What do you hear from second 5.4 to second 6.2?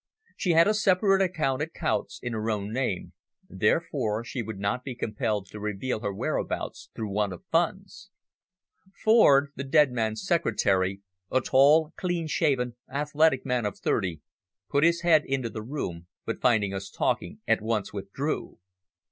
to reveal her